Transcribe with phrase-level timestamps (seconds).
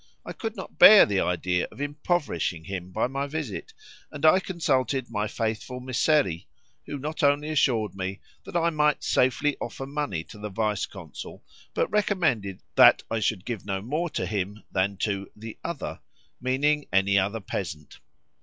[0.25, 3.71] I could not bear the idea of impoverishing him by my visit,
[4.11, 6.47] and I consulted my faithful Mysseri,
[6.87, 11.43] who not only assured me that I might safely offer money to the vice consul,
[11.75, 15.99] but recommended that I should give no more to him than to "the others,"
[16.41, 17.99] meaning any other peasant.